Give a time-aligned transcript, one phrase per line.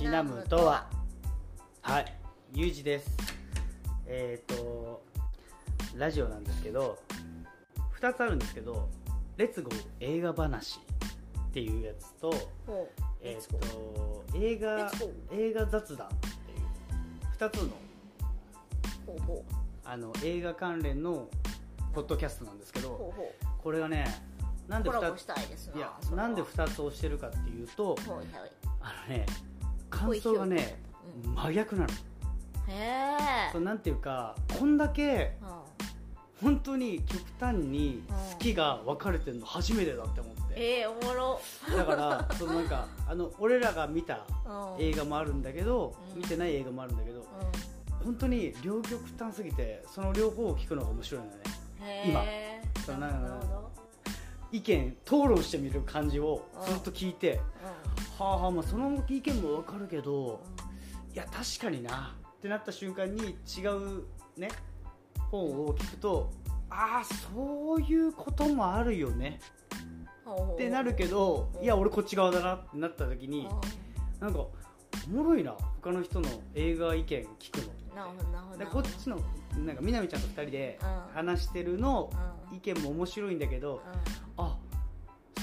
[0.00, 0.86] シナムとは
[1.82, 2.06] はい
[2.54, 3.14] ゆうじです
[4.06, 5.02] えっ、と
[5.94, 6.98] ラジオなんですけど
[8.00, 8.88] 2つあるんですけど
[9.36, 10.80] 「レッツゴー映画話」
[11.48, 12.32] っていうやつと,、
[13.20, 14.90] えー、と映画
[15.32, 16.68] 映画雑談っていう
[17.38, 19.44] 2つの
[19.84, 21.28] あの映画関連の
[21.92, 23.12] ポッドキャストなんですけど
[23.62, 24.06] これがね
[24.66, 27.94] なんで2うコラボしたいやなんで2つ押してるかっていうと
[28.80, 29.26] あのね
[30.00, 30.76] 感想がね
[31.24, 31.34] うん。
[31.34, 31.88] 真逆なの。
[32.68, 33.16] へ
[33.54, 35.48] えなんていうかこんだけうん。
[36.42, 40.40] 本当に極端に好きが分かれてるの初めてだって思って。
[40.56, 41.40] えー、おもろ。
[41.76, 44.82] だからそのなんか あの俺らが見たうん。
[44.82, 46.22] 映画もあるんだけどうん。
[46.22, 47.24] 見てない映画もあるんだけどう
[48.04, 51.32] 本当に両極端すぎてその両方を聞くのが面白いのよ
[51.80, 52.24] ねん今。
[52.86, 53.70] そうなんかほど
[54.52, 57.40] 意見討論してみる感じをずっと聞いて
[58.20, 60.42] はあはあまあその意見も分かるけど
[61.14, 64.04] いや確かになってなった瞬間に違う
[64.36, 64.48] ね
[65.30, 66.30] 本を聞くと
[66.68, 73.48] ああそういうこともあるよねっってなるけどうんいや俺こっち側だなってなった時に
[74.20, 77.56] なんかおもろいな他の人の映画意見聞く
[77.88, 77.96] の。
[77.96, 78.58] なるほどなるほど。
[78.58, 79.18] でこっちの
[79.64, 81.14] なんかみなみちゃんと2人でうん。
[81.14, 82.10] 話してるの
[82.50, 82.56] うん。
[82.56, 83.80] 意見も面白いんだけどう
[84.36, 84.56] あ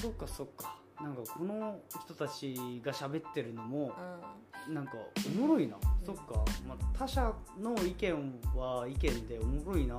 [0.00, 2.54] そっかそっかなんかこの人たち
[2.84, 3.82] が喋ってるのもん
[4.68, 4.74] うん。
[4.74, 4.92] なんか
[5.26, 9.98] おもろいな、そっか、まあ、他者の意見は意見でおもろいなっ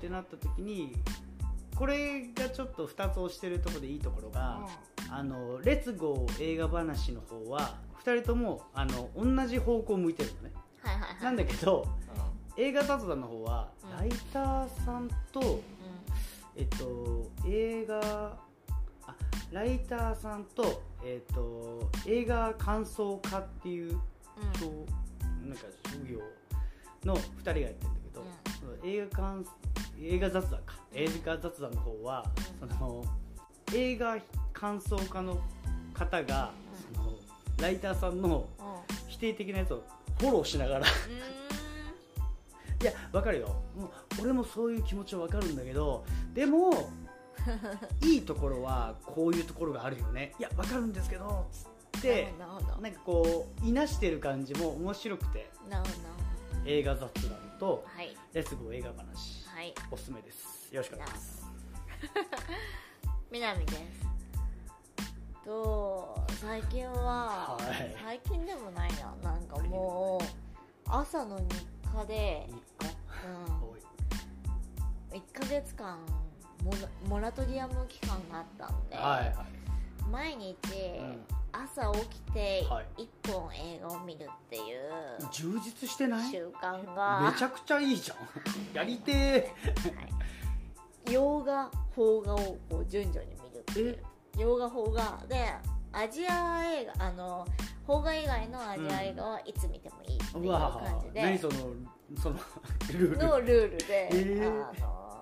[0.00, 0.92] てなった時に
[1.74, 4.60] これがちょっと2つ押してるところでいいところが
[5.10, 10.52] 「あのレッツゴー映画話」の方は2人ともあの同じ方向向いてるのね。
[10.82, 11.24] はいはいはい。
[11.24, 11.86] なんだけど
[12.56, 13.90] う映画雑談の方はうん。
[13.98, 15.60] ライターさんと、ん。
[16.56, 18.45] えっと映画あ
[19.52, 24.00] ライターさんと,、えっと映画感想家っていううん。
[24.52, 24.86] 人
[25.46, 26.18] なんか職業
[27.04, 28.24] の2人がやってるんだけど、
[28.82, 28.90] うん。
[28.90, 29.46] 映画感
[30.00, 30.74] 映画雑談か。
[30.92, 32.24] 映画雑談の方は、
[32.60, 32.68] うん。
[32.68, 33.04] その
[33.74, 34.18] 映画
[34.52, 35.38] 感想家の
[35.94, 36.50] 方が、
[36.90, 36.96] うん。
[36.96, 37.12] その
[37.58, 38.48] ライターさんの
[39.08, 39.82] 否定的なやつを
[40.18, 40.86] フォローしながら
[42.82, 43.48] いやわかるよ。
[43.74, 43.90] もう
[44.22, 46.04] 俺もそういう気持ちはわかるんだけど
[46.34, 46.90] でも
[48.02, 50.34] いいところはこういうところがあるよね。
[50.38, 51.46] いやわかるんですけど。
[51.52, 51.66] つ
[51.98, 52.66] ってなるほど。
[52.80, 55.50] なんかこういなしてる感じも面白くて。
[55.68, 56.70] なるほど。
[56.70, 58.16] 映画雑談とはい。
[58.32, 59.74] レッツゴー映画話はい。
[59.90, 60.74] おすすめです。
[60.74, 61.46] よろしくお願いします。
[63.30, 64.06] みなみです。
[65.44, 67.96] と最近は、はい。
[68.02, 69.30] 最近でもないな。
[69.30, 70.26] なんかもう
[70.88, 72.52] 朝の日課で、日
[73.26, 73.80] うん、おい。
[75.12, 75.98] 1ヶ月間
[76.64, 76.78] モラ
[77.08, 79.46] モラトリアム期間があったんで、はいはい。
[80.10, 81.24] 毎日、ん。
[81.52, 83.02] 朝起きてはい。
[83.26, 84.62] 1本映画を見るっていう
[85.32, 86.30] 充実してない？
[86.30, 88.18] 習慣がめちゃくちゃいいじゃん。
[88.76, 89.54] やりてえ
[89.96, 94.02] はい、洋画邦画をこう順序に見るっていう。
[94.38, 95.46] 洋画邦画で
[95.92, 97.46] アジア映画あの
[97.86, 101.54] 邦画以外のアジア映画はいつ見てもいいっていう感じで、何その
[102.20, 102.36] その
[102.92, 103.26] ルール。
[103.26, 104.68] のルールで、えー。
[104.68, 105.15] あの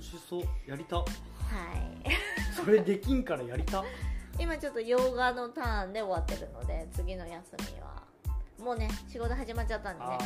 [0.00, 0.42] 楽しそう。
[0.66, 0.96] やりた。
[0.96, 1.06] はい。
[2.56, 3.84] それできんからやりた。
[4.38, 7.42] 今ちょっと洋画のターンで終わってるので次の休
[7.74, 8.02] みは
[8.58, 10.18] もうね仕事始まっちゃったんでね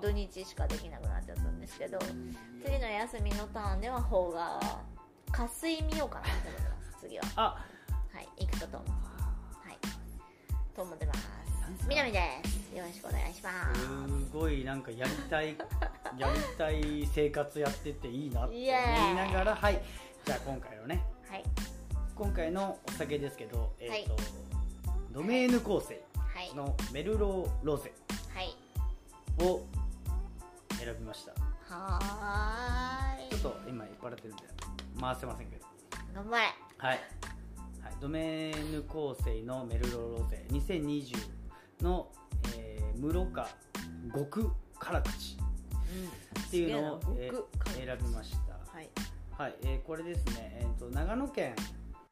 [0.00, 1.98] 土日しかできなくなっちゃったんですけど
[2.64, 4.58] 次の休みのターンでは邦画
[5.30, 7.24] 渇水見ようかなと思ってます次は。
[7.36, 7.42] あ。
[8.14, 8.90] はい行くとと思う
[9.68, 9.78] はい。
[10.74, 11.20] と思ってます。
[11.86, 12.74] みなみです。
[12.74, 13.80] よろしくお願いします。
[13.80, 15.54] すごいなんかやりたい
[16.18, 19.80] やりたい生活やってていいなって思いながらはい。
[20.24, 21.02] じゃあ今回のね。
[21.28, 21.44] はい。
[22.14, 24.04] 今回のお酒ですけどえっ、はい。
[24.04, 24.16] と、
[25.12, 26.54] ドメーヌ構成はい。
[26.54, 27.92] のメルローロゼ
[28.34, 28.56] はい。
[29.46, 29.64] を
[30.78, 31.32] 選びました。
[31.74, 33.38] はーい。
[33.38, 34.42] ちょっと今酔っ払ってるんで
[35.00, 35.66] 回せませんけど。
[36.14, 36.44] 頑張れ。
[36.78, 36.98] はい、
[37.82, 40.44] はい、ドメーヌ構成のメルローロゼ。
[40.50, 41.16] 2020
[41.82, 42.08] の、
[42.56, 43.48] えー、室賀
[44.14, 45.38] 極辛口
[46.46, 47.30] っていうのを、え
[47.74, 48.54] 選びました。
[48.72, 48.90] はい。
[49.40, 51.54] はい、えーこれですね、えー、と長野県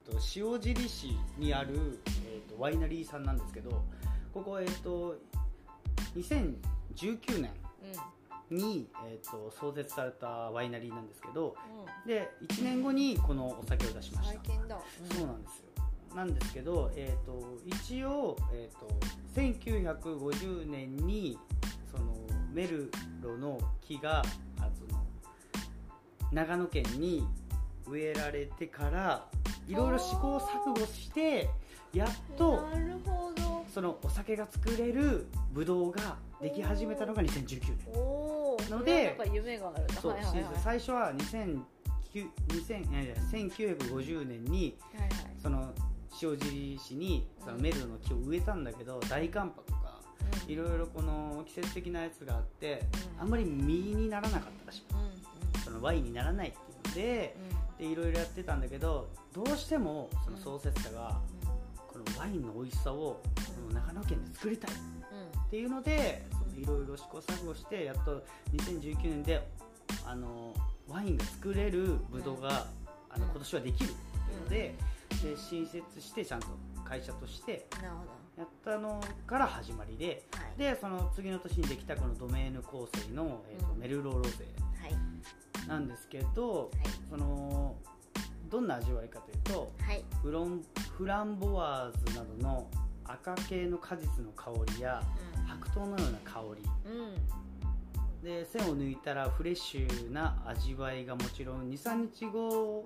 [0.02, 3.84] と塩尻市にある、えー、とワイナリーさんなんですけど
[4.32, 5.14] ここ、えー、と
[6.16, 7.50] 2019年
[8.50, 11.54] うんに、えー、と創設されたワイナリーなんですけど
[12.04, 12.08] うん。
[12.08, 14.40] で1年後にこのお酒を出しました。
[14.42, 14.80] 最近だ。
[15.12, 15.68] そうなんですよ。
[16.16, 18.88] なんですけど、えー、と一応、えー、と
[19.38, 21.38] 1950年に
[21.92, 22.14] その
[22.58, 22.90] メル
[23.22, 23.56] ロの
[23.86, 24.18] 木が
[24.58, 25.06] あその
[26.32, 27.24] 長野県に
[27.86, 29.28] 植えられてから
[29.68, 31.48] いろいろ試行錯誤して
[31.94, 33.64] やっとなるほど。
[33.72, 37.76] そのお酒が作れるブドウができ始めたのが2019年。
[37.94, 39.16] おおので
[40.02, 40.16] そう、
[40.64, 41.62] 最初は2009
[42.48, 45.10] 2000いやいや1950年にはいはい。
[45.40, 45.72] その
[46.20, 49.77] 塩尻市にそのメルロの木を植えたんだけど大寒波
[50.46, 52.82] いろいろこの季節的なやつがあって
[53.16, 53.22] うん。
[53.22, 54.82] あんまり実にならなかったらしい。
[55.64, 57.36] そのワインにならないっていうので
[57.78, 61.20] でいろいろやってたんだけどどうしてもその創設者が
[61.88, 63.22] このワインの美味しさをこ
[63.68, 64.70] の長野県で作りたい。
[64.70, 66.26] っていうので
[66.56, 68.22] いろいろ試行錯誤してやっと
[68.52, 69.42] 2019年で
[70.06, 70.52] あの
[70.86, 72.66] ワインが作れるブドウが
[73.08, 74.74] あの今年はできるっていうので
[75.22, 76.48] で新設してちゃんと
[76.84, 78.04] 会社としてうんなるほ
[78.38, 80.58] やったのから始まりでどはい。
[80.58, 83.80] でその次の年にできたこのドメーヌ構成の、えーとうん。
[83.80, 84.46] メルローロゼ
[84.80, 85.68] はい。
[85.68, 86.70] なんですけど
[87.10, 87.74] その
[88.48, 90.04] どんな味わいかというとはい。
[90.22, 90.62] フロン
[90.96, 92.70] フランボワーズなどの
[93.04, 95.02] 赤系の果実の香りや
[95.48, 96.62] 白桃のような香り。
[96.86, 97.00] うん。
[97.00, 97.48] うん
[98.22, 102.84] で線を抜いたらフレッシュな味わいがもちろん23日後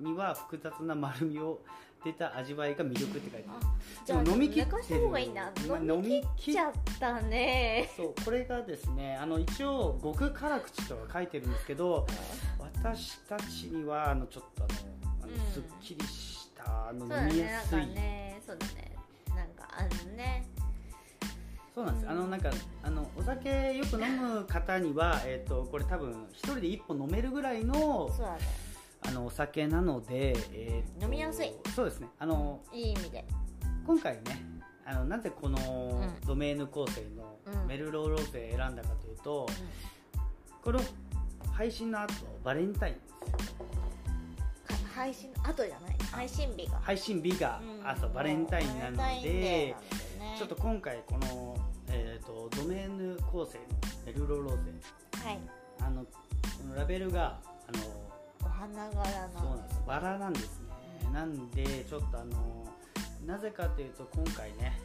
[0.00, 1.60] には複雑な丸みを
[2.04, 3.66] 出た味わいが魅力って書いてある。
[3.66, 3.72] あ
[4.04, 5.52] じゃあ飲み切っした方がいいな。
[5.64, 7.90] 今飲み切っちゃったね。
[7.96, 12.06] そうこれがですねあの一応極辛口とか書いてるんですけど
[12.58, 17.86] 私たちにはあのちょっとあのうんすっきりしたあの飲みやすい。
[17.86, 18.40] ね。
[18.46, 18.96] そうだね。
[19.34, 20.46] なんかあのね。
[21.74, 22.50] そうなんです、うんあのなんか
[22.82, 28.38] あのお酒よく飲む方には、えー、とこれ多分一人で一本飲めるぐらいのそうだね。
[28.40, 28.61] あ
[29.12, 31.52] のお酒なので、えーと飲みやすい。
[31.74, 32.08] そうですね。
[32.18, 33.24] あのいい意味で。
[33.86, 34.44] 今回ね
[34.84, 36.26] あのなぜこのうん。
[36.26, 37.66] ドメーヌ構成のうん。
[37.68, 39.46] メルローローゼ選んだかというと、
[40.62, 40.80] この
[41.52, 42.96] 配信の後バレンタイン
[44.94, 45.96] 配信後じゃない？
[46.10, 46.78] 配信日が。
[46.80, 47.88] 配信日がうん。
[47.88, 49.74] 朝バレンタインなのでなのでね。
[50.38, 51.56] ちょっと今回この、
[51.88, 53.64] えー、とドメーヌ構成の
[54.06, 54.72] メルローローゼ
[55.24, 55.38] はい。
[55.80, 56.10] あのこ
[56.68, 58.11] のラベルがあのお
[58.62, 61.10] 花柄のそうなんですバラなんですね。
[61.12, 62.64] なんでちょっとあの
[63.26, 64.78] なぜかというと今回ね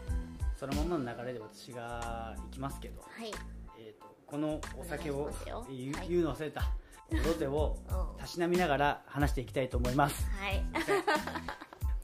[0.56, 3.32] そのままの流れで私が行きますけど、はい。
[3.80, 5.30] えー、とこのお酒を
[5.70, 5.90] 言
[6.20, 6.62] う,、の忘れた。
[7.12, 7.98] ロゼをうん。
[7.98, 10.24] はたしなみながら話していきたいと思います。
[10.24, 10.28] い。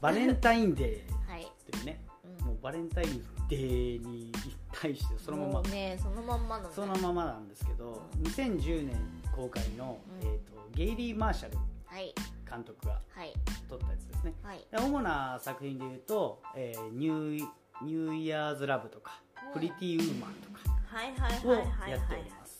[0.00, 2.00] バレンタインデはいーというね
[2.40, 4.30] うんもうバレンタインデーに
[4.70, 5.62] 対してそのまま。
[5.70, 10.28] ねそのまんまのねそのままなんですけど2010年公開の、うん。
[10.28, 12.14] えー、とゲイリー・マーシャルはい。
[12.48, 13.32] 監督がはい。
[13.68, 14.34] 撮ったやつですね。
[14.42, 14.66] はい。
[14.70, 17.48] で主な作品でいうと、えーニュー
[17.82, 19.52] ニューイヤーズ・ラブとか、うん。
[19.52, 21.90] プリティ・ウーマンとかはいはいをはいはい。
[21.90, 22.58] やっております、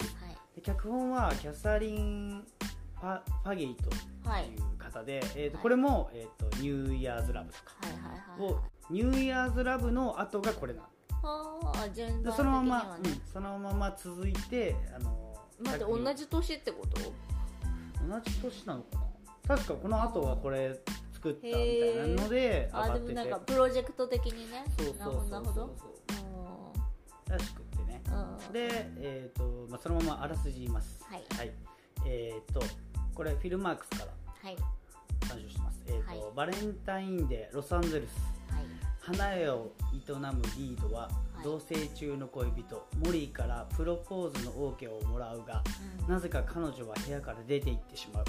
[0.63, 2.45] 脚本はキャサリン・
[3.01, 8.53] ファゲイトはいという方で、えーとこれも、えーと「ニューイヤーズ・ラブ」とかはいはいはい。
[8.53, 8.61] を
[8.91, 10.87] ニューイヤーズ・ラブの後がこれなの
[11.23, 15.34] はあ順番で的そのまま、うんそのまま続いてあの
[15.65, 17.01] 待って同じ年ってこと？
[18.09, 18.99] 同じ年なのか
[19.49, 19.57] な？
[19.57, 20.79] 確かこの後はこれ
[21.13, 23.15] 作ったみたいなので上あでもがってて。
[23.15, 24.65] なんかプロジェクト的にね。
[24.79, 25.71] そうそうそうなるほどなるそう
[26.17, 26.73] ほ
[27.29, 28.03] らしくってね。
[28.53, 31.03] で、えーとまあ、そのままあらすじ言います。
[31.11, 31.25] はい。
[32.07, 32.63] えっ、と
[33.15, 34.13] これフィルマークスから
[34.43, 34.57] はい。
[35.27, 36.21] 参照してます、えーとはい。
[36.37, 38.55] バレンタインデーロサンゼルス。
[38.55, 38.65] はい。
[39.01, 41.15] 花屋を営むリードは、はい
[41.45, 45.63] 同棲中の恋人モリーからプロポーズの OK をもらうが
[46.07, 46.15] うん。
[46.15, 48.25] なぜか彼女は部屋から出て行ってしまう。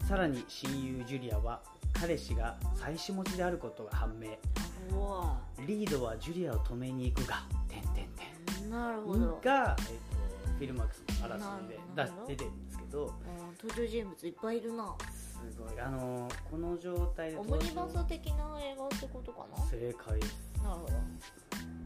[0.00, 0.06] うん。
[0.06, 1.62] さらに親友ジュリアは
[1.94, 4.28] 彼氏が妻子持ちであることが判明。
[5.66, 9.40] リードはジュリアを止めに行くが点々点なるほど。
[9.42, 9.92] が、えー、と
[10.58, 11.80] フィルマークスのあらすじで
[12.28, 13.06] 出出てるんですけど。
[13.06, 13.12] うん
[13.62, 14.94] 登場人物いっぱいいるな。
[14.98, 15.80] すごい。
[15.80, 19.64] あのーこの状態でオムニバス的な映画ってことかな？
[19.66, 20.36] 正解です。
[20.62, 20.92] なるほど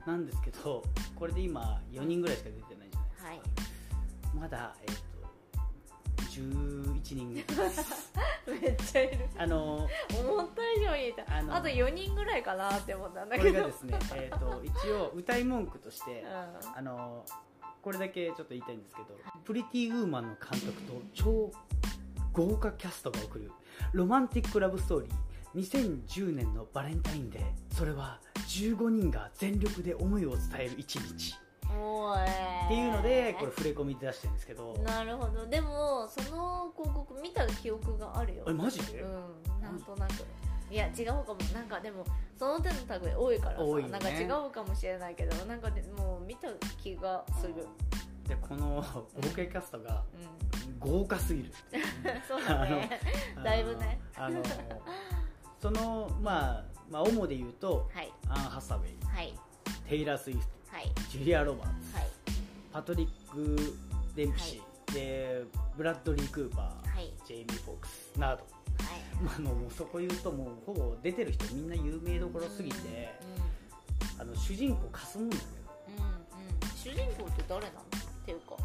[0.06, 0.82] なんですけど
[1.14, 3.40] これで今4人ぐらいしか出てないじゃないですか、はい。
[4.38, 5.02] まだ、えー、と
[6.30, 7.44] 11人めっ
[8.76, 9.26] ちゃいる。
[9.38, 11.24] あのー思った以上にいた。
[11.56, 13.56] あと4人ぐらいかなって思ったんだこけど。
[13.56, 16.78] れがですね、えー、と一応歌い文句として、うん。
[16.78, 17.24] あの
[17.82, 19.08] これだけちょっと言いたいんですけど、
[19.44, 21.52] プリティウーマンの監督と超
[22.32, 23.50] 豪華キャストが送る
[23.92, 27.42] ロマンティックラブストーリー2010年のバレンタインデー。
[27.74, 31.36] それは15人が全力で思いを伝える一日。
[31.78, 32.24] おー
[32.66, 34.74] っていうのでこれ触れ込みで出してるんですけど。
[34.84, 35.46] なるほど。
[35.46, 38.44] でもその広告見た記憶があるよ。
[38.48, 39.00] えマジで？
[39.00, 39.62] うん。
[39.62, 40.12] なんとなく。
[40.70, 41.36] いや違うかも。
[41.54, 42.04] なんかでも
[42.38, 42.74] その手の
[43.04, 43.92] 類多いからさ、多いよね。
[43.92, 46.48] なんか違うかもしれないけどなんかでもう見た
[46.82, 47.54] 気がする。
[48.28, 50.78] でこの合計キャストがうん。
[50.78, 51.50] 豪華すぎる。
[52.26, 53.00] そうだね。
[53.42, 54.00] だいぶね。
[54.16, 54.42] あの
[55.60, 58.12] そのまあまあ主で言うとはい。
[58.28, 59.34] アン・ハサウェイはい。
[59.88, 60.92] テイラー・スウィフトはい。
[61.10, 62.06] ジュリア・ロバーツはい。
[62.72, 63.74] パトリック・
[64.14, 65.44] デンプシー、で
[65.76, 67.12] ブラッドリー・クーパー、はい。
[67.26, 68.44] ジェイミー・フォークスなど、はい。
[69.22, 73.14] まあ、あのもうそこ言うともうほぼ出てる人みんな有名どころすぎて、
[74.18, 75.48] あの主人公かすむんだけど。
[75.88, 76.10] うんうん。
[76.10, 76.16] うん
[76.76, 77.80] 主人公って誰なの？
[77.80, 77.84] っ
[78.24, 78.56] ていうか。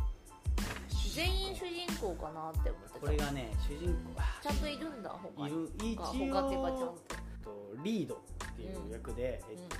[1.15, 2.99] 全員主人公かなって思ってた。
[2.99, 5.51] これがね主人公ちゃんといるんだ他に。
[5.51, 5.69] いる。
[5.79, 7.10] 一他っていうかちゃん応と
[7.43, 8.17] とリードっ
[8.55, 9.75] ていう役で、えっうんと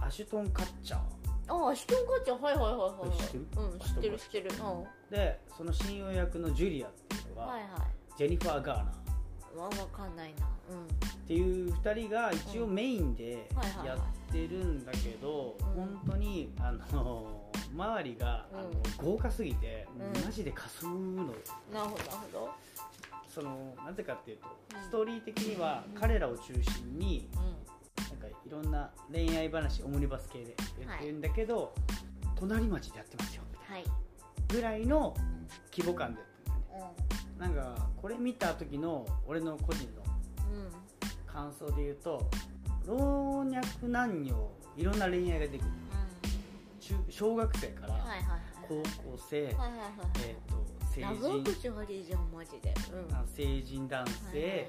[0.00, 1.00] アシュトン・カッチャー。
[1.48, 2.40] ああシトンカッチャー？
[2.40, 3.46] はいはいはいはい知ってる？
[3.56, 4.50] うん知ってる知ってる。
[5.10, 7.68] でその親友役のジュリアっていうのが、いはい。
[8.16, 9.58] ジェニファー・ガーナー。
[9.58, 10.46] わわかんないな。
[10.70, 10.84] うん。
[10.84, 10.88] っ
[11.26, 13.86] ていう2人が一応メインではいはいはい。
[13.88, 15.66] やってるんだけど、うん。
[15.74, 18.70] 本当にあの周りが、あの
[19.02, 20.24] 豪華すぎて、うん。
[20.24, 21.32] マジでかすむの。
[21.32, 21.38] よ
[21.72, 22.50] なるほどなるほど
[23.38, 24.82] そのなぜかっていうとうん。
[24.82, 26.00] ストーリー的にはうん。
[26.00, 27.36] 彼らを中心にう
[28.10, 31.72] なんかいろんな恋愛話オムニバス系で言ってるんだけど、
[32.36, 33.90] 隣町でやってますよみたいな。
[34.48, 35.14] ぐらいの
[35.70, 37.06] 規模感でやってるんだよね。
[37.38, 40.02] うなんかこれ見た時の俺の個人の
[41.26, 42.28] 感想で言うと
[42.86, 42.96] 老
[43.38, 45.70] 若男女いろんな恋愛が出てくる
[46.80, 48.04] 中小学生から
[48.66, 48.82] 高校
[49.30, 50.67] 生、えー、と
[51.02, 52.74] 成長人口悪いじゃんマジで。
[52.92, 53.14] うん。
[53.14, 54.68] あ成人男性、はいはいはい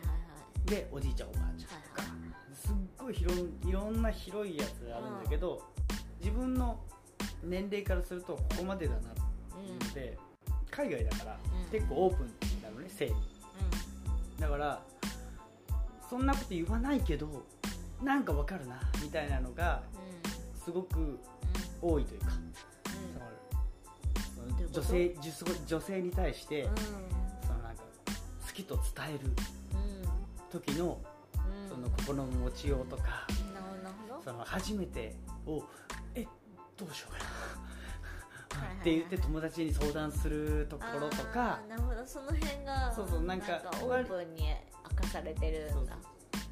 [0.66, 2.12] でおじいちゃんおばあちゃんとか、はい
[2.54, 5.64] すっごい広いいろんな広いやつがあるんだけど、
[6.20, 6.80] 自分の
[7.42, 9.10] 年齢からするとここまでだなって
[9.66, 10.18] いうので、
[10.70, 11.72] 海外だからうん。
[11.72, 12.28] 結構オープン
[12.62, 13.16] なのね性に
[14.38, 14.84] だから
[16.10, 17.46] そんなこと言わないけど
[18.04, 20.62] なんかわかるなみたいなのがうん。
[20.62, 21.20] すごく
[21.82, 22.28] 多いというか、
[24.72, 25.22] 女性女
[25.68, 26.70] 女性に対して、うん。
[26.70, 26.76] うん
[27.46, 27.84] そのなんか
[28.48, 28.84] 好きと伝
[29.16, 30.50] えるうん。
[30.50, 31.00] 時の
[31.36, 31.70] うん。
[31.70, 35.64] その心の持ちようとか、なるその初めてを
[36.16, 36.26] え
[36.78, 37.26] どうしようかな。
[38.82, 42.06] って言って友達に相談するところとかなるほど。
[42.06, 44.48] その辺がそうそうなんかオープンに
[44.92, 45.98] 明かされてるんだ。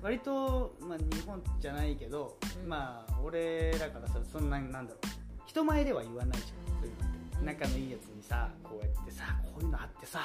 [0.01, 2.69] 割と、まあ、日本じゃないけど、うん。
[2.69, 5.07] まあ俺らからそんななんだろう。
[5.47, 7.12] 人前では言わないじゃん、そういうのって。
[7.12, 10.22] うん仲のいいやつにさこうやってさこういうのあってさ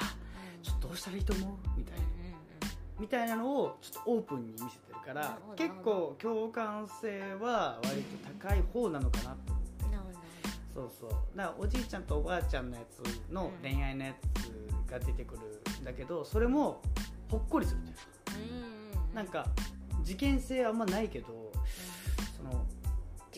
[0.61, 1.49] ちょっとどうしたらいいと思う？
[1.77, 2.03] みたいな。
[2.99, 9.63] みたいなのをちょっとオープンに見せてるから結構共感性は割と高い方なのかなと思って。
[10.73, 11.09] そうそう。
[11.37, 14.13] だからおじいちゃんとおばあちゃんのやつの恋愛のや
[14.87, 15.41] つが出てくる
[15.81, 16.81] んだけどそれも
[17.29, 17.81] ほっこりする
[18.25, 19.15] というんうん。
[19.15, 19.45] なんか
[20.03, 21.51] 事件性あんまないけど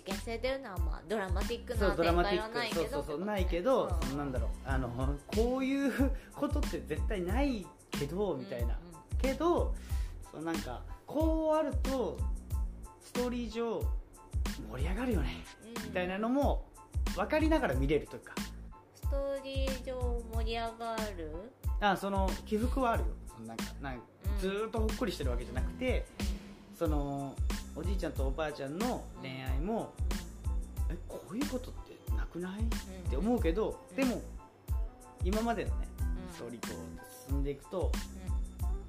[0.06, 2.84] 事件性というのはまあドラマティックな展開ドラマティッはないけど。
[2.84, 4.08] クそうそうそうないけど、うん。
[4.08, 4.90] そのなんだろうあの
[5.36, 8.78] こういうことって絶対ないけどみたいな、
[9.22, 9.74] けど
[10.32, 12.18] そのなんかこうあると
[13.02, 13.82] ストーリー上
[14.72, 15.44] 盛り上がるよね
[15.86, 16.66] みたいなのも
[17.16, 18.34] 分かりながら見れるというか。
[18.94, 21.52] ストーリー上盛り上がる？
[21.80, 23.08] あその起伏はあるよ。
[23.46, 24.02] なんかなん。
[24.40, 26.06] ずーっとほっこりしてるわけじゃなくて
[26.78, 27.34] その
[27.76, 29.94] おじいちゃんとおばあちゃんの恋愛も、
[30.90, 32.62] えこういうことってなくない？
[32.62, 33.96] って思うけど、うん。
[33.96, 34.22] でも
[35.24, 36.34] 今までのねうん。
[36.34, 37.92] ストーリーこう進んでいくと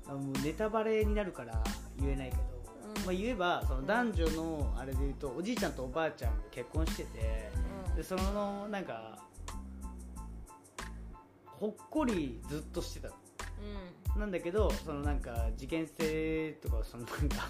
[0.06, 1.62] あもうネタバレになるから
[1.98, 2.42] 言えないけど、
[2.96, 3.04] うん。
[3.06, 7.50] まあ、言えばその男女のあれで言うとおじいちゃんとおばあちゃんが結婚してて
[7.96, 9.18] でそのなんか
[11.44, 13.14] ほっこりずっとしてたの。
[14.16, 17.48] なんだけどそのなんか事件性とかそのなんか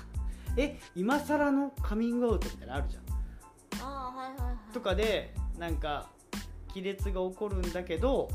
[0.57, 4.73] え今更のカミングアウトみたいなのあるじゃんああはいはいはい。
[4.73, 6.07] とかでなんか
[6.69, 8.29] 亀裂が起こるんだけど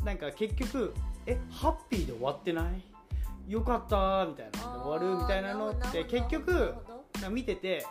[0.00, 0.04] うん。
[0.04, 0.94] なんか結局
[1.26, 3.52] えハッピーで終わってない？
[3.52, 4.60] よかったみたいな。
[4.82, 6.74] 終わるみたいなのって結局
[7.14, 7.86] なんか見てて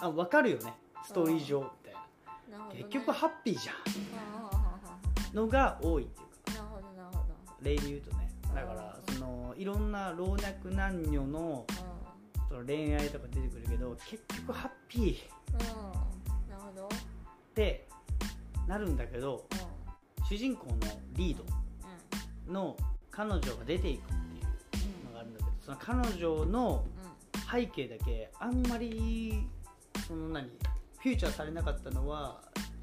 [0.00, 0.74] あ分かるよね。
[1.04, 1.94] ストーリー上みたい
[2.50, 2.66] な。
[2.74, 3.72] 結局ハッピーじゃ
[5.32, 5.36] ん。
[5.36, 6.62] のが多いっていうか。
[6.62, 7.24] なるほどなるほど。
[7.62, 8.30] 例で言うとね。
[8.54, 11.66] だからそのいろんな老若男女の
[12.54, 15.14] その恋愛とか出てくるけど結局ハッピー。
[15.14, 15.16] っ
[15.52, 15.58] うん。
[15.58, 16.88] うんなるほど。
[17.52, 17.88] て
[18.68, 19.44] なるんだけど
[20.28, 20.76] 主人公の
[21.14, 21.36] リー
[22.46, 22.76] ドの
[23.10, 24.06] 彼女が出ていくっ
[24.70, 26.84] ていうのがあるんだけどその彼女の
[27.50, 29.48] 背景だけあんまり
[30.06, 32.40] その何フューチャーされなかったのは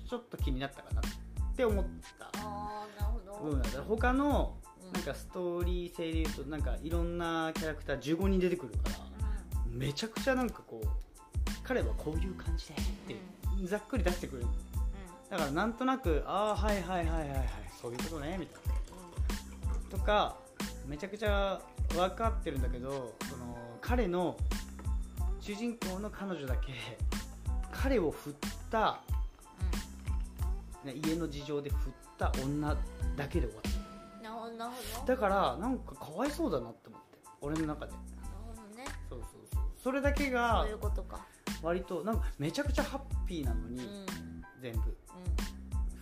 [0.09, 1.85] ちょっと気になったかなって思っ
[2.19, 2.25] た。
[2.39, 3.45] ああなるほど。
[3.45, 4.91] 部分だった他のうん。
[4.91, 9.10] なんかストーリー性で言うとなんかいろんなキャラクター15人出てくるから
[9.71, 10.87] めちゃくちゃなんかこう
[11.63, 13.15] 彼はこういう感じでって
[13.67, 14.45] ざっくり出してくる。
[15.29, 17.49] だからなんとなくああはいはいはいはいはい
[17.81, 19.97] そういうことねみたいな。
[19.97, 20.35] とか
[20.87, 24.37] めちゃくちゃ分かってるんだけどその彼の
[25.39, 26.73] 主人公の彼女だけ
[27.71, 28.33] 彼を振っ
[28.69, 29.01] た、
[30.83, 32.77] ね、家の事情で振った女
[33.15, 33.71] だけで終わった
[35.01, 35.07] ど。
[35.07, 37.93] だからなんかかわいそうだなって思って俺の中で
[39.83, 41.25] それだけがそういうことか。
[41.61, 43.83] 割となんかめちゃくちゃハッピーなのに、うん。
[43.83, 44.45] うん。
[44.61, 44.97] 全部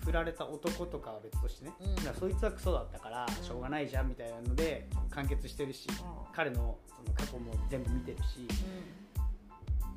[0.06, 1.96] 振られた男とかは別としてね、うん。
[2.04, 3.44] だそいつはクソだったからうん。
[3.44, 5.88] しょうがないじゃんみたいなので完結してるし、
[6.34, 8.48] 彼のその過去も全部見てるし、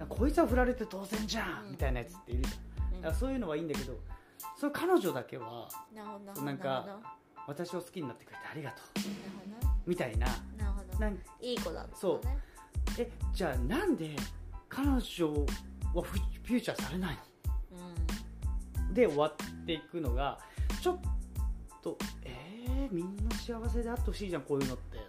[0.09, 1.71] こいつは振られて当然じゃん、うん。
[1.73, 2.95] みたいなやつっているじゃん。
[2.95, 3.03] うん。
[3.03, 3.99] だからそういうのはいいんだけど
[4.59, 5.69] その彼女だけは
[6.45, 7.01] なんか
[7.47, 8.81] 私を好きになってくれてありがとう。
[9.87, 10.27] みたいな。
[10.93, 10.99] ど。
[11.01, 11.11] な
[11.41, 11.95] いい子だったね。
[11.97, 12.21] そう
[12.99, 14.17] えじゃあなんで
[14.69, 14.97] 彼女
[15.95, 17.19] はフフューチャーされない
[17.71, 17.79] の？
[18.87, 18.95] うん。
[18.95, 20.39] で終わっていくのが
[20.81, 21.01] ちょっ
[21.83, 24.97] とえー、みんな幸せであってほしいじゃんこういうのって。
[24.97, 25.03] な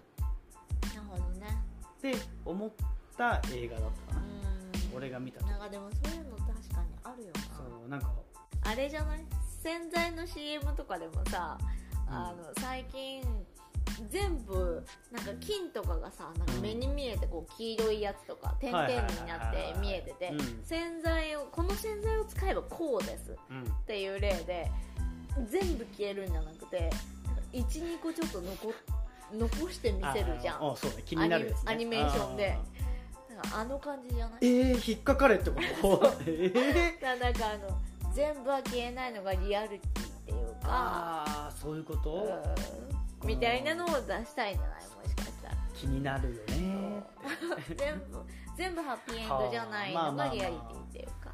[0.95, 1.47] るほどね。
[1.97, 2.71] って思っ
[3.17, 4.97] た映画だったかな、うん。
[4.97, 5.49] 俺が見た時。
[5.49, 7.41] なんかでもそういうの確かにあるよな。
[7.41, 8.11] そうなんか。
[8.63, 9.25] あれじゃない？
[9.61, 11.57] 洗剤の CM とかでもさ、
[12.07, 12.13] うん。
[12.13, 13.21] あの最近
[14.09, 18.95] 全部なんか菌とかがさなんか目に見えてこう黄色いやつとか点々に
[19.27, 20.63] なって見えててうん。
[20.63, 23.35] 洗剤をこの洗剤を使えばこうです。
[23.49, 23.63] うん。
[23.63, 24.71] っていう例で
[25.49, 26.89] 全部消えるんじゃなくて
[27.53, 28.73] 12個ちょっと残
[29.33, 30.63] 残してみせるじゃん。
[30.63, 31.03] ああそうね。
[31.05, 32.57] 気になるやつ、ね、アニメーションで。
[33.53, 34.39] あの感じじゃない？
[34.41, 36.13] えー、引っかかれってこと？
[36.25, 37.77] えー、だなんかあの
[38.13, 40.67] 全部は消えないのがリアリティっていうか。
[40.67, 43.93] ああそういうこと、うんみたいなのを出
[44.25, 44.83] したいんじゃない？
[44.83, 45.55] もしかしたら。
[45.73, 47.03] 気になるよね。
[47.77, 48.05] 全部
[48.57, 51.33] 全部ハッピーエンドじゃないのがリアリティっていうか。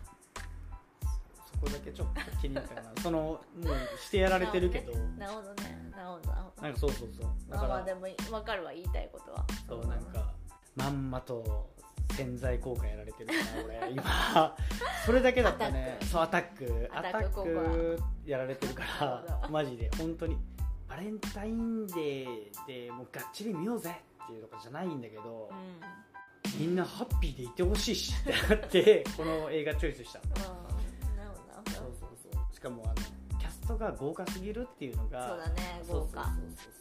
[1.51, 4.93] そこだけちょっと気になったかなそのもうしてやられてるけど。
[5.17, 5.89] なるほどね。
[5.91, 6.63] なるほどなるほど。
[6.63, 7.51] なんかそうそうそう。
[7.51, 9.45] だからまあまあでも分かるわ言いたいことは。
[9.67, 10.33] そうなんか
[10.75, 11.69] まんまと
[12.13, 14.55] 潜在効果やられてるから俺今。
[15.05, 15.97] それだけだったね。
[16.09, 16.89] そうアタック。
[16.93, 19.47] アタッックやられてるから。
[19.49, 20.35] マジで本当に。
[20.35, 20.39] バ
[20.99, 26.59] レンタインデーでもうがっちり見ようぜっていうとかじゃないんだけどう、ん。
[26.59, 31.15] みんなハッピーでいてほしいしってなって この映画チョイスしたうん。
[31.17, 32.95] なるほどそうそうそうしかもあの
[33.39, 36.23] キャストが豪華すぎるっていうのがそうだね豪華。
[36.25, 36.73] そうそうそう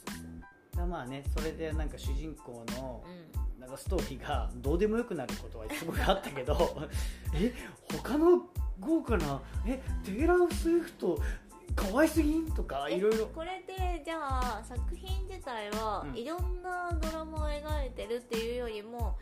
[0.76, 3.60] そうまあねそれでなんか主人公のうん。
[3.60, 6.80] なんかストーリーがどうでもよくなることはすごいあったけど
[7.34, 7.52] え
[8.02, 8.46] 他の
[8.78, 11.18] 豪華なえテイラー・スウィフト
[11.76, 12.38] 可愛すぎ？
[12.38, 13.26] んとかえいろいろ。
[13.26, 16.16] これでじゃあ作品自体はうん。
[16.16, 19.16] いろんなドラマを描いてるっていうよりも、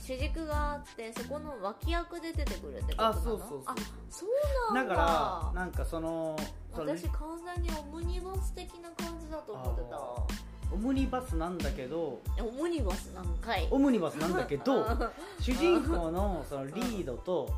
[0.00, 3.10] 主軸があってそこの脇役で出てくるってことなの？
[3.10, 3.74] あそうそうそうあ
[4.08, 4.26] そ
[4.70, 4.94] うなんだ。
[4.94, 6.36] だからなんかその
[6.72, 7.20] 私完
[7.56, 9.96] 全にオムニバス的な感じだと思ってた。
[9.96, 10.26] わ
[10.72, 14.82] オムニバスなんだけどえオムニバスなんかいオムニバスなんだけど うん。
[14.82, 17.50] うん主人公のそのリードと、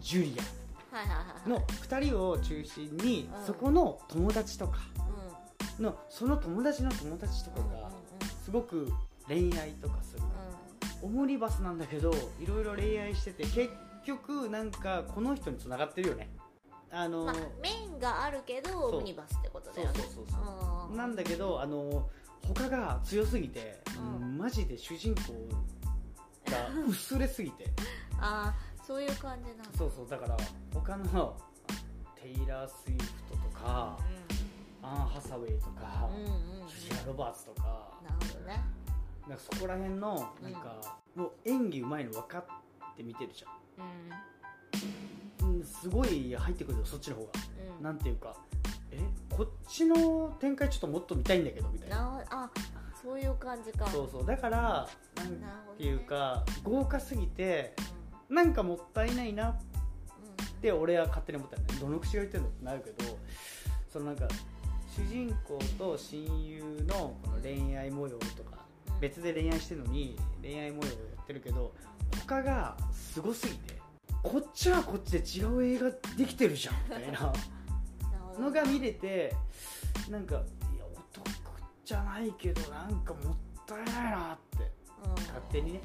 [0.00, 0.42] ジュリア
[1.46, 3.46] の2人を中心にうん。
[3.46, 4.78] そこの友達とか
[5.78, 5.84] うん。
[5.84, 7.90] のその友達の友達とかが
[8.44, 8.92] すごく
[9.28, 10.22] 恋愛とかする。
[11.02, 13.70] オムニバスなんだけどいろいろ恋愛してて結
[14.06, 16.30] 局なんかこの人に繋がってるよね。
[16.90, 20.00] あの、うんまあメインがあるけどオムニバスってことだよね。
[20.00, 20.90] そうそうそうそう。
[20.90, 20.96] うん。
[20.96, 22.08] なんだけどあの
[22.46, 24.38] 他が強すぎて、うん。
[24.38, 25.32] マジで主人公
[26.50, 27.66] が薄れすぎて。
[28.18, 29.64] ああそういう感じなんだ。
[29.76, 30.36] そうそうだから
[30.72, 31.36] 他の
[32.14, 33.98] テイラー・スウィフトとか
[34.82, 36.30] アン・ハサウェイとか、うんうん。
[36.66, 38.64] ュリア・ロバーツとかなるほどね。
[39.28, 43.44] なんかそこら辺のなんか、もう演技うまいの分かって見てるじ
[43.76, 47.30] うんゃん、うん、すごい入ってくるよそっちの方が。
[47.78, 47.82] うん。
[47.82, 48.36] なんていうか
[48.92, 52.22] えこっちの展開ちょっともっと見たいんだけどみたいな。
[52.30, 52.50] あ
[53.02, 53.86] そういう感じか。
[53.88, 54.26] そうそう。
[54.26, 57.74] だからなんていうか豪華すぎて
[58.28, 59.56] なんかもったいないなっ
[60.60, 63.18] て俺は勝手に思ったんだよどの口が言ってんのってなるけど
[63.92, 64.28] そのなんか
[64.94, 71.72] 主人公と親友のこの恋愛模様とかうん別で恋愛してるのに恋愛模様をやってるけど
[72.20, 73.78] 他がすごすぎて
[74.22, 77.32] こっちはこっちで違う映画できてるじゃんみたいな
[78.40, 79.34] のが見れて
[80.08, 81.24] なんかいやお得
[81.84, 83.36] じゃないけどなんかもっ
[83.66, 84.64] たいないなって。
[85.04, 85.10] うん。
[85.12, 85.80] 勝手にね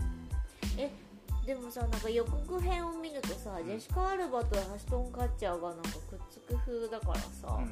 [1.45, 7.65] でもさなんか予告編を見るとさ、ジェシカ・アルバとアシュトン・カッチャーがなんかくっつく風だからさ、うん。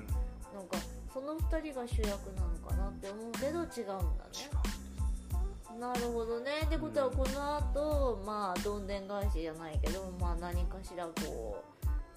[0.58, 0.78] なんか
[1.14, 4.70] その2人が主役なのかなって思うけど違うんだね。
[5.80, 6.52] なるほどね。
[6.66, 11.64] ってことはこの後、まあどんでん返しじゃないけどまあ何かしらこ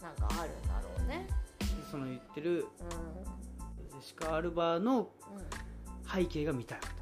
[0.01, 1.27] うなんかあるんだろうね。
[1.59, 2.65] でその言ってるう
[3.91, 5.07] ジェシカ・アルバのんうん。
[6.13, 7.02] 背景が見たかった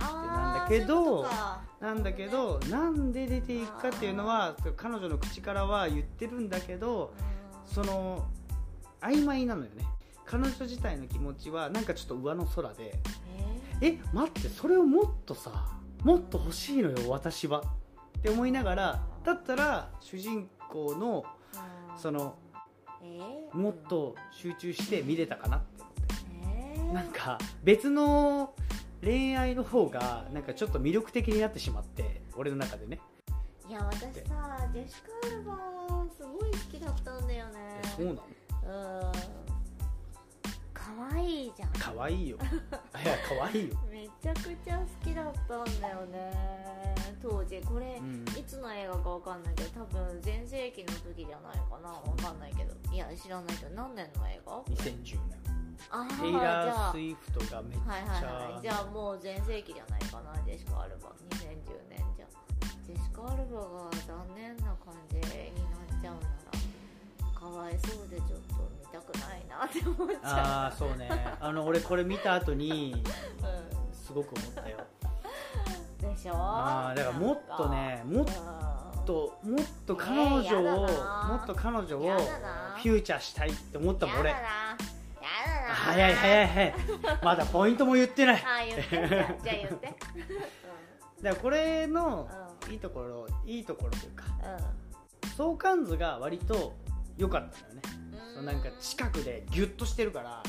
[0.00, 1.26] うん設定なんだけど
[1.80, 7.14] なんだけどなんで出ていくかっていうのは彼女の口からは言ってるんだけど
[7.66, 8.26] その
[9.00, 9.84] 曖昧なのよね。
[10.26, 12.96] 彼女自体の気持ちはなんかちょっと上の空で
[13.80, 15.72] え待ってそれをもっとさ
[16.04, 17.62] もっと欲しいのよ私は。
[18.18, 21.24] って思いながらだったら主人公の
[21.96, 22.36] その
[23.54, 26.92] もっと集中して見れたかなって思って。
[26.92, 28.52] なんか別の
[29.02, 33.00] 恋愛の方がなんかちょっと魅力的になってしまって俺の中でね。
[33.68, 35.70] いや私さジェシカ・アルバ
[36.16, 37.80] すごい好きだったんだよね。
[37.96, 38.22] そうなの？
[38.64, 39.40] うん。
[40.74, 41.70] 可愛いじゃん。
[41.78, 42.36] 可愛いよ。
[42.42, 43.76] いや可愛いよ。
[43.90, 46.94] めちゃくちゃ好きだったんだよね。
[47.22, 47.60] 当時。
[47.62, 51.90] これ、うん、いつの映画かわかんないけど多分全盛期の時じゃないかな。
[51.90, 52.74] わかんないけど。
[52.92, 53.70] いや知らないけど。
[53.74, 55.49] 何年の映画 ?2010 年
[56.20, 60.34] テイラー・スイフトがめっちゃ、はいはいはい、じゃあもう全盛期じゃないかな。
[60.44, 62.26] ジェシカ・アルバ2010年じゃ
[62.86, 65.16] ジェシカ・アルバが残念な感じ。
[65.16, 65.30] になっ
[66.02, 67.40] ちゃうなら。
[67.40, 70.20] かわいそうでちょっと見たくないなって思っちゃう。
[70.22, 71.08] ああそうね。
[71.40, 73.02] あの俺これ見た後に、
[73.92, 74.78] すごく思ったよ
[76.00, 76.34] でしょ？
[76.34, 78.26] あだからもっとねもっ
[79.06, 84.34] ともっと彼女を、えー、もっと彼女をフューチャーしたいって思ったもん俺
[85.84, 86.74] 早い早い早い。
[87.22, 88.42] まだポイントも言ってない。
[88.44, 89.94] あ言ってじゃあ言って、
[91.18, 92.28] うん、だからこれの
[92.70, 94.24] いいところ、いいところというか、
[95.22, 96.76] うん、相関図が割と
[97.16, 97.82] 良かったんだよね、
[98.38, 100.42] うん、なんか近くでギュッとしてるから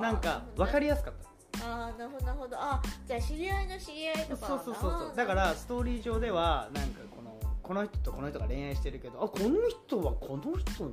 [0.00, 1.28] なんか分かりやすかった。
[1.60, 2.56] ああなるほどなるほど。
[2.56, 5.16] あじゃあ知り合いの知り合いとかそうそうそうそう。
[5.16, 10.92] だからストーリー上ではなんかこのこの人とこの人が恋愛してるけどあこの人はこの人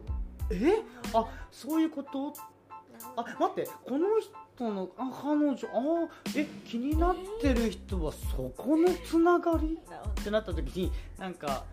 [0.50, 0.82] え？
[1.14, 2.34] あそういうこと？
[3.18, 9.78] あ待ってこの人のあ彼女あえ気になってる人はそこのつながり？
[10.22, 11.64] ってなった時になんか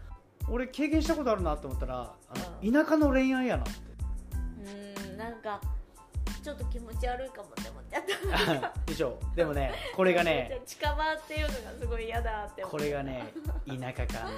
[0.48, 3.72] 俺経験したことあるなと思ったらあの、田舎の恋愛やなって。
[5.10, 5.60] うんなんか
[6.42, 8.00] ちょっと気持ち悪いかもって思っちゃ
[8.60, 8.72] った。
[8.86, 9.16] でしょ？
[9.36, 13.32] でもねこれがね近場っていうのがすごい嫌だってこれがね
[13.68, 14.28] 田舎感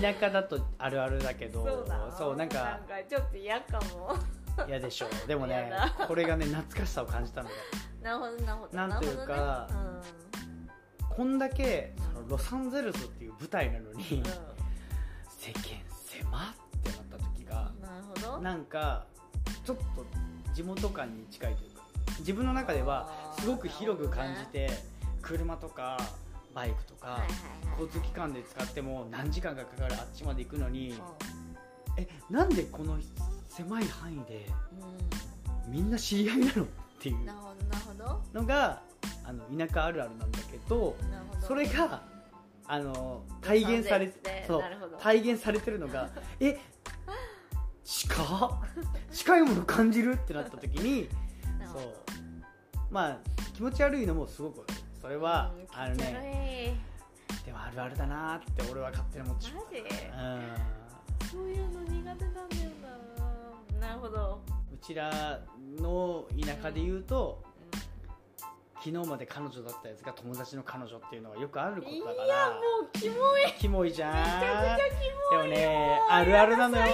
[0.00, 1.64] 田舎だとあるあるだけど
[2.18, 4.14] そうなんかなんかちょっと嫌かも
[4.68, 5.28] 嫌でしょう。
[5.28, 5.72] でもね
[6.06, 7.54] これがね懐かしさを感じたので
[8.02, 8.76] なるほどなるほど。
[8.76, 9.76] なんというか、ね。
[11.10, 18.42] うん、こんだけそのロサンゼルスっていう舞台なのに、うん、世間狭ってなった時がなるほど。
[18.42, 19.06] なんか
[19.64, 19.84] ちょっと
[20.52, 21.82] 地元感に近いというか
[22.18, 24.84] 自分の中ではすごく広く感じて、ね、
[25.22, 25.96] 車とか
[26.54, 27.20] バイクとか、
[27.80, 30.94] 交通機関で使っても何時間かかかるあっちまで行くのに、
[31.96, 32.98] えなんでこの
[33.56, 34.46] 狭い範囲で、
[35.68, 36.66] みんな知り合いなのっ
[37.00, 37.18] ていう。
[38.32, 38.80] のが
[39.24, 40.96] あの田舎あるあるなんだけど
[41.40, 42.02] それが
[42.66, 44.12] あの体現され
[44.46, 44.62] そう
[45.00, 46.08] 体現されてるのが
[46.40, 46.58] え
[47.84, 48.60] 近
[49.10, 50.12] 近いもの感じる？
[50.14, 51.08] ってなった時に
[51.72, 51.82] そう。
[52.90, 53.18] まあ
[53.54, 54.64] 気持ち悪いのもすごく
[55.00, 56.78] それはあのね
[57.44, 61.26] でもあるあるだなって俺は勝手に思ってしまううん。
[61.28, 62.61] そういうの苦手なんだよ
[63.82, 64.40] ななるほど。
[64.72, 65.40] うちら
[65.78, 67.42] の田舎で言うと、
[68.76, 72.26] 昨日まで彼女だったやつが友達の彼女っていうのはよくあることだから。
[72.26, 72.52] いやも
[72.88, 73.52] うキモい。
[73.58, 74.12] キモいじゃん。
[74.12, 74.94] めちゃくちゃキ
[75.36, 75.50] モい。
[75.50, 76.84] でもねあるあるなのよ。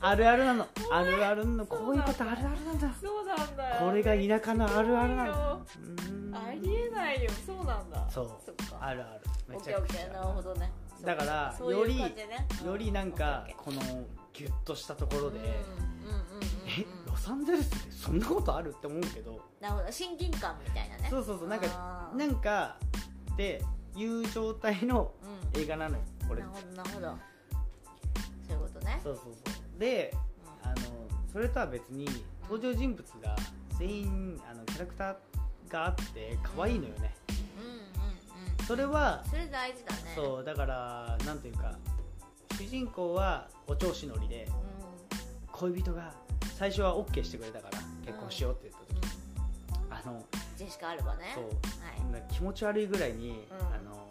[0.00, 0.66] あるあるなの。
[0.90, 1.66] あるあるの。
[1.66, 2.94] こういうことあるあるなんだ。
[3.00, 3.76] そうなんだ。
[3.80, 5.32] これが田舎のあるあるなの。
[6.32, 7.30] ありえないよ。
[7.46, 8.06] そうなんだ。
[8.10, 8.30] そう。
[8.80, 9.20] あるある。
[9.48, 10.06] めちゃくちゃ。
[10.08, 10.70] なるほどね。
[11.04, 12.00] だからより
[12.64, 13.80] よりなんかこの
[14.32, 15.38] ギュッとしたところで、
[16.66, 19.40] えロサンゼルスってそんなことあるって思うけど。
[19.60, 21.08] なるほど親近感みたいなね。
[21.10, 22.76] そうそうそうなんかなんか
[23.32, 23.62] って
[23.94, 25.12] いう状態の
[25.54, 27.06] 映画なのよ、うん、これなるほどなるほど。
[28.48, 29.00] そういうことね。
[29.02, 29.80] そうそうそう。
[29.80, 30.14] で、
[30.64, 30.76] うん、あの
[31.30, 32.06] それとは別に
[32.42, 33.36] 登場人物が
[33.78, 35.16] 全員あのキャラクター
[35.70, 37.14] があって可愛いのよね、
[37.58, 38.66] うん、うんうんうん。
[38.66, 40.12] それはそれ大事だね。
[40.14, 41.76] そうだからなんというか
[42.62, 44.48] 主人公はお調子乗りで、
[45.50, 46.14] 恋人が
[46.56, 48.80] 最初は OK してくれたから結婚しようって言っ
[49.90, 50.24] た時、あの
[50.56, 51.32] ジェシカ・アルバね。
[51.34, 54.08] そう、はい、気持ち悪いぐらいに、あの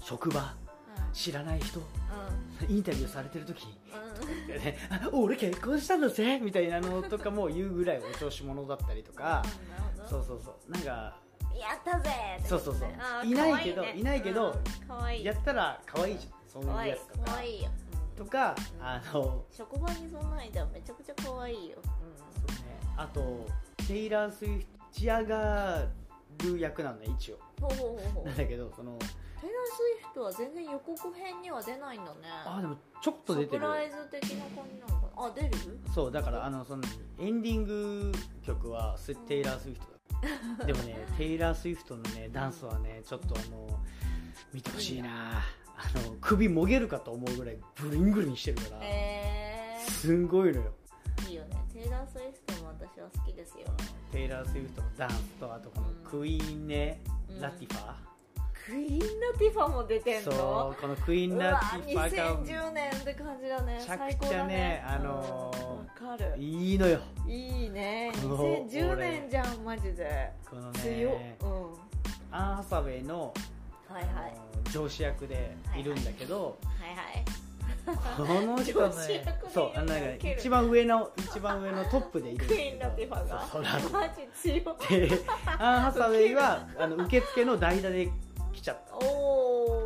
[0.00, 0.52] 職場、
[1.12, 1.80] 知らない人、
[2.68, 3.68] インタビューされてる時、
[4.48, 4.56] うん。
[4.56, 4.76] ね、
[5.12, 9.44] 俺結婚したのぜみたいなのとかも言うぐらいお調子者だったりとか、
[10.10, 10.72] そうそうそう。
[10.72, 10.90] なんか
[11.56, 12.10] やったぜ
[12.44, 13.26] そうそうそう。
[13.26, 14.60] いないけどいないけど
[15.22, 17.70] やったら可愛いじゃんそういうやつとかいよ。
[18.16, 22.80] とか、あの職場にそんなんいたらめちゃくちゃ可愛いよ、うん、そうね。
[22.96, 23.46] あと
[23.86, 25.86] テイラー・スウィフトチアガー
[26.44, 27.38] る役なんだよ一応。
[27.60, 32.18] ほうほうほうなんだけどそのテイラー・スウィフトは全然予告編には出ないんだね。
[32.44, 33.62] あでもちょっと出てる。
[33.62, 35.26] サプライズ的な感じなのかな。
[35.26, 35.50] あ出る？
[35.94, 36.82] そうだからあのその
[37.20, 39.98] エンディング曲はテイラー・スウィフトだ。
[40.66, 43.68] でもねテイラー・スウィフトのねダンスはねちょっとあの
[44.52, 45.42] 見てほしいな
[45.80, 50.72] あの首もげるかと思うぐらいブリングリンしてるから、えすんごいのよ。
[51.18, 51.56] ー、いいよね。
[51.72, 53.66] テイラー・スウィフトも私は好きですよ。
[54.10, 57.40] テイラー・スウィフトのダンスとあとこのクイーンね、うん。
[57.40, 57.94] ラティファ、
[58.66, 60.32] クイーン・ラティファも出てんの？
[60.32, 63.74] そうこのクイーン・うわラティファが2010年って感じだね。
[63.78, 64.84] めちゃくちゃねね。
[64.84, 65.78] あのーうん。
[65.78, 66.36] わかる。
[66.36, 66.98] いいのよ。
[67.28, 68.12] いいね。
[68.20, 70.32] この2010年じゃんマジで。
[70.50, 71.12] この強っ。
[71.12, 71.48] ねうん。
[72.30, 73.32] アン・ハサウェイの
[73.88, 74.70] はいはい。
[74.72, 77.24] 上司役でいるんだけど、はいはい。
[78.16, 83.62] この人上司ね役でそうあのなんか一番上の一番上のトップでいるクイーン・ラティファがそうそう。
[83.64, 85.08] ラティフマジ強い。
[85.08, 85.20] で
[85.58, 88.10] アン・ハサウェイはあの受付の代打で
[88.52, 88.88] 来ちゃった。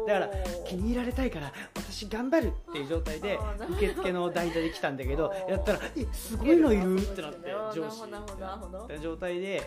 [0.04, 0.30] だから
[0.66, 3.38] 気に入られたいから私頑張るっていう状態で
[3.70, 9.62] 受付の代打で来たんだけどやったら「えすごいのいる?」ってなって上司なるほどなるほどって状態で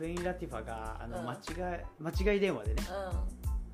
[0.00, 1.26] クイーン・ラティファがあのうん。
[1.26, 2.82] 間違い間違い電話でね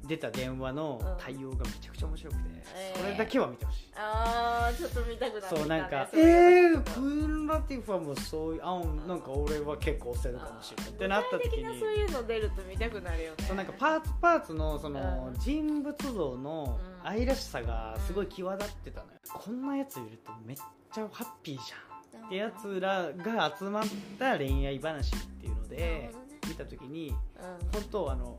[0.08, 2.42] 出た電話の対応がめちゃくちゃ面白くて
[2.76, 3.92] えーそれだけは見てほしい。
[3.96, 5.54] あーちょっと見たくなってきた。
[5.54, 13.44] ねそうなんか「それえー、クイーン・ラティファもそういうあなんか俺は結構押せるかもしれない」ってなった時具体的なにそういうの出ると見たくなるよね。
[13.46, 15.40] そうなんかパーツパーツのそのうん。
[15.40, 17.08] 人物像のうん。
[17.08, 22.26] 愛らしさがすごい際立ってたのよ、こんなやついるとめっちゃハッピーじゃん。
[22.26, 23.84] ってやつらが集まっ
[24.18, 26.10] た恋愛話っていうで
[26.48, 27.14] 見た時にうん。
[27.72, 28.36] 本当あの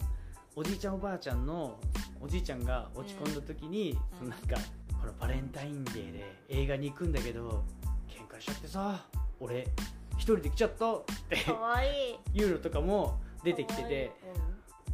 [0.55, 1.79] おじいちゃんおばあちゃんの
[2.19, 4.55] おじいちゃんが落ち込んだ時に、うんそのなんか
[4.99, 7.63] このバレンタインデーで映画に行くんだけど
[8.09, 9.05] 喧嘩しちゃってさ
[9.39, 9.67] 俺
[10.13, 12.39] 一人で来ちゃったってかわいい。
[12.39, 14.11] いうのとかも出てきてて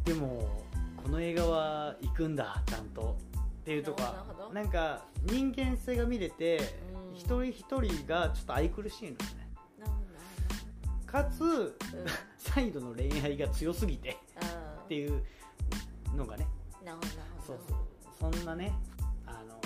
[0.04, 0.62] でも
[1.02, 3.16] この映画は行くんだちゃんと。
[3.62, 6.58] っていうとかなんか人間性が見れて
[7.10, 7.16] うん。
[7.16, 9.43] 一人一人がちょっと愛くるしいのよね
[11.14, 11.74] かつうん。
[12.38, 14.18] サイドの恋愛が強すぎて
[14.84, 15.22] っていう
[16.16, 16.46] のがね。
[16.80, 17.08] うんなるほど。
[17.46, 17.76] そうど
[18.20, 18.32] そう。
[18.32, 18.72] そんなね
[19.24, 19.60] あの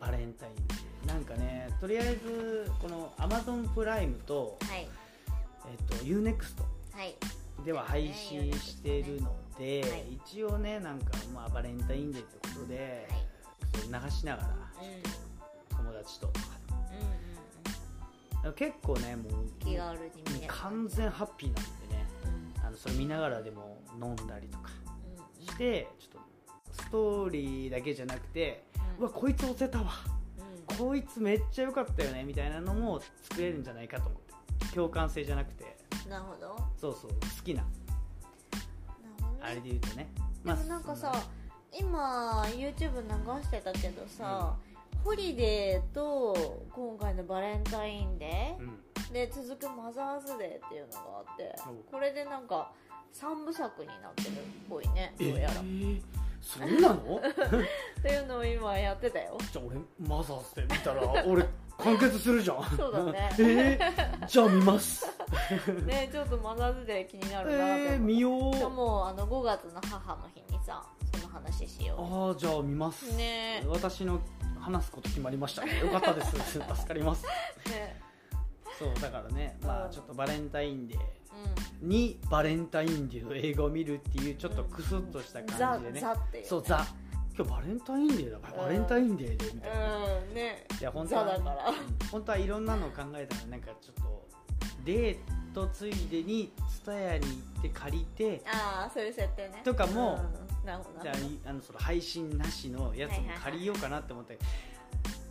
[0.00, 4.88] バレンタインデーなんかねとりあえずこの Amazon プライムと,、はい。
[5.70, 7.14] えっと UNEXT はい。
[7.64, 10.14] では配信してるので、はい。
[10.14, 13.08] 一応ねなんか、まあ、バレンタインデーってことで、
[13.74, 15.86] そう流しながらうん。
[15.86, 16.32] 友達と
[18.56, 20.52] 結構ねもう気軽に見れる。
[20.52, 22.06] 完全ハッピーなんでね。
[22.58, 22.66] うん。
[22.66, 24.70] あのそれ見ながらでも飲んだりとか
[25.38, 25.46] うん。
[25.46, 26.22] してちょっ
[26.74, 28.64] とストーリーだけじゃなくて
[28.98, 29.04] うん。
[29.04, 29.92] うわこいつ押せたわ。
[30.68, 30.76] うん。
[30.76, 34.30] こいつめっちゃ良かったよねみたいなのも作れるんじゃないかと思って。
[34.74, 35.76] 共感性じゃなくて。
[36.08, 36.56] なるほど。
[36.76, 37.62] そうそう好きな。
[37.62, 37.68] ね。
[39.42, 40.08] あれで言うとね。
[40.44, 41.12] でもなんかさ、
[41.72, 44.56] 今 YouTube 流してたけどさ、
[45.04, 48.66] ホリデーと今回のバレンタインデそん。
[48.66, 52.70] なーで続くマザーズデーっていうのがあっておこれでなんか
[53.12, 54.32] 3部作になってるっ
[54.68, 56.00] ぽいねどうん、うやら、えー、
[56.40, 57.16] そうなの？
[57.20, 59.36] っていうのを今やってたよ。
[59.52, 61.44] じゃあ俺マザーズで見たら俺
[61.78, 62.62] 完結するじゃん。
[62.76, 63.30] そうだね。
[63.40, 65.06] えー、じゃあ見ます。
[65.86, 68.54] ねちょっとマザーズデー気になるなえー、見よう。
[68.54, 70.84] しかもあの5月の母の日にさ
[71.16, 73.10] その話しよああじゃあ見ます。
[73.10, 73.64] うね。
[73.66, 74.20] 私の
[74.60, 75.78] 話すこと決まりましたね。
[75.80, 76.52] よかったです。
[76.52, 77.24] 助かります。
[77.68, 78.00] ね。
[78.78, 79.86] そうだからねまうん。
[79.86, 86.86] あちょっとバレンタインデーうにバレンタインデーの映画を見るっていうちょっとクスッとした感じでね、ザっていう、ね、そうザ。
[87.36, 88.60] 今日バレンタインデーだからうん。
[88.60, 90.34] バレンタインデーでみたいな、うん。
[90.34, 90.66] ね。
[90.80, 91.74] いや本当は
[92.10, 94.28] 本当はいろんなのを考えたらなんかちょっと
[94.84, 95.18] デー
[95.54, 96.52] トついでに
[96.84, 99.60] 蔦屋に行って借りてああそういう設定ね。
[99.64, 104.38] とかもうんなるほどじゃあいあのその配信なしのやつも借りようかなって思って、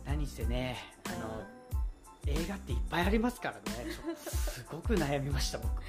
[0.04, 1.42] 何せねあの、
[2.26, 3.62] 映画っていっぱいありますからね。
[4.16, 5.70] すごく悩みました僕。
[5.70, 5.82] なる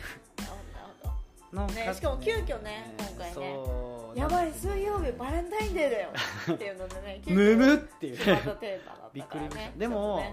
[1.01, 1.09] ほ
[1.51, 3.33] どのねしかも急遽ね今回ね。
[3.33, 4.19] そう。
[4.19, 6.09] やばい水曜日バレンタインデーだよ
[6.53, 8.17] っていうのでね急 む遽むっていう。
[8.17, 9.45] テーマだびったね。
[9.45, 9.79] っくりしました。
[9.79, 10.23] でも、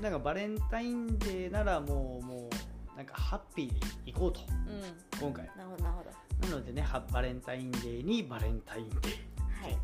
[0.00, 2.50] なんかバレンタインデーならもうも
[2.92, 3.68] うなんかハッピー
[4.04, 4.40] で行こうと。
[4.40, 5.46] っとね今回。
[5.46, 9.00] うんなるほどなるほどなのでねはバレンタインデーにバレンタインデー
[9.62, 9.78] はい。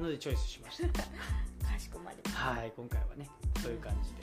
[0.00, 1.02] のでチョイスしました。
[1.66, 2.40] かしこまりました。
[2.40, 3.28] はい今回はね
[3.62, 4.20] そういう感じで。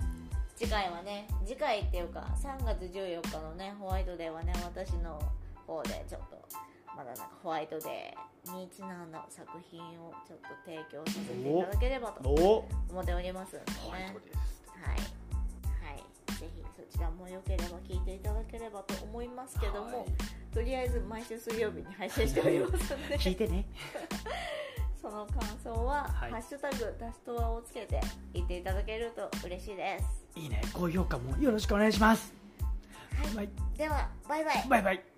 [0.55, 5.21] 次回はね次回っていうか3月14日のねホワイトデーはね私の
[5.67, 6.47] 方でちょっと
[6.95, 13.77] まだなんかホワイトデーにちなんだ作品をちょっと提供させていただければとお思っておりますのでね。
[13.83, 15.95] ホワイトですはい。
[15.95, 16.33] はい。
[16.39, 20.05] ぜひそちらもよければ聞いていただければと思いますけども、はい
[20.57, 23.17] とりあえず毎週水曜日に配信しておりますので。
[23.21, 23.63] 聞いてね。
[24.99, 26.31] その感想は「はい。
[26.31, 28.01] ハッシュタグダストワ」をつけて
[28.33, 30.39] 言っていただけると嬉しいです。
[30.39, 30.59] いいね。
[30.73, 32.33] 高評価もよろしくお願いします。
[33.21, 33.35] はい。
[33.35, 34.65] はいではバイバイ。
[34.67, 35.16] バイバイ